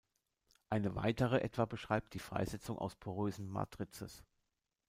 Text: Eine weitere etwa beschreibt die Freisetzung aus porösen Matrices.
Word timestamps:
Eine 0.71 0.95
weitere 0.95 1.41
etwa 1.41 1.65
beschreibt 1.65 2.15
die 2.15 2.19
Freisetzung 2.19 2.79
aus 2.79 2.95
porösen 2.95 3.47
Matrices. 3.47 4.23